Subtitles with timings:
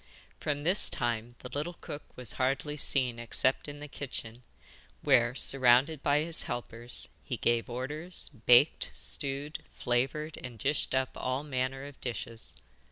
[0.39, 4.41] From this time the little cook was hardly seen except in the kitchen,
[5.03, 11.43] where, surrounded by his helpers, he gave orders, baked, stewed, flavoured and dished up all
[11.43, 12.55] manner of dishes.